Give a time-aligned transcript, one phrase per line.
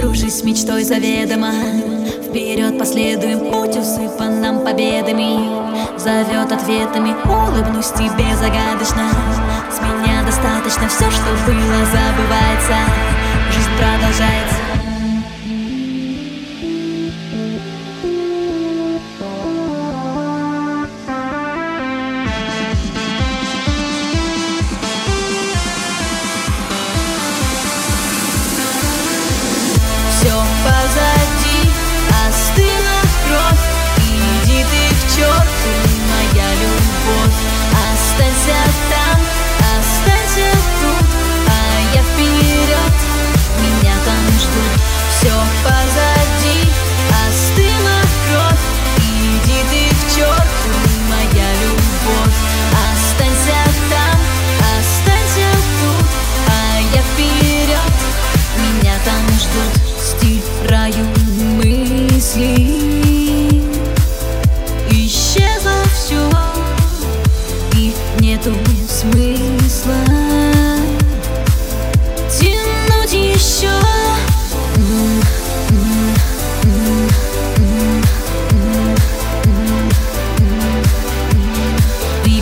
[0.00, 1.52] Подружись с мечтой заведомо.
[2.24, 5.98] Вперед последуем, путь усыпан нам победами.
[5.98, 9.10] Зовет ответами, улыбнусь тебе загадочно.
[9.70, 12.76] С меня достаточно, все, что было, забывается.
[13.52, 14.59] Жизнь продолжается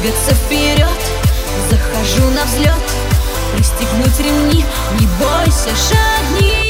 [0.09, 0.89] двигаться вперед
[1.71, 2.75] Захожу на взлет
[3.55, 4.65] Пристегнуть ремни,
[4.99, 6.68] не бойся, шагни.